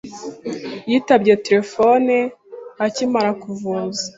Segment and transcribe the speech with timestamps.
[0.89, 2.15] yitabye terefone
[2.85, 4.05] akimara kuvuza.